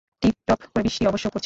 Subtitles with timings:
[0.21, 1.39] Tiptop করে বৃষ্টি অবশ্য পড়ছে।